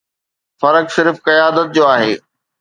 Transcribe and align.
فرق 0.61 0.87
صرف 0.95 1.15
قيادت 1.27 1.67
جو 1.75 1.83
آهي. 1.95 2.13